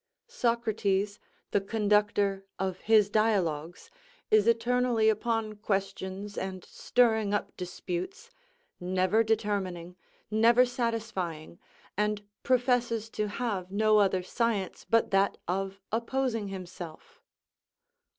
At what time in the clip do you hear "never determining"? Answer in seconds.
8.79-9.95